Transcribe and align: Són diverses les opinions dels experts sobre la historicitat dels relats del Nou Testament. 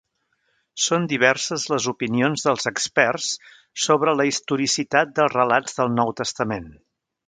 Són 0.85 1.03
diverses 1.11 1.65
les 1.73 1.85
opinions 1.91 2.47
dels 2.49 2.71
experts 2.73 3.29
sobre 3.87 4.19
la 4.21 4.29
historicitat 4.33 5.17
dels 5.23 5.41
relats 5.41 5.83
del 5.83 5.97
Nou 6.03 6.17
Testament. 6.25 6.73